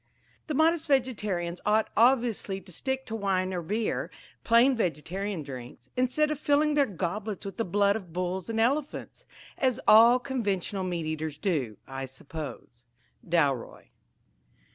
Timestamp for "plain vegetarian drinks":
4.43-5.91